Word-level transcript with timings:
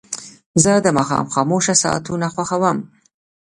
زه 0.63 0.71
د 0.85 0.87
ماښام 0.97 1.25
خاموشه 1.33 1.73
ساعتونه 1.83 2.25
خوښوم. 2.33 2.77